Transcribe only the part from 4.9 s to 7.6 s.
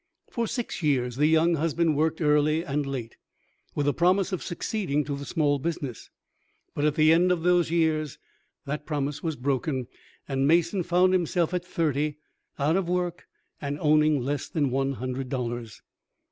to the small business; but at the end of